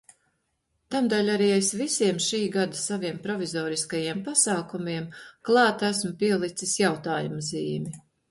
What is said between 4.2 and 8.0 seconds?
pasākumiem klāt esmu pielicis jautājuma zīmi.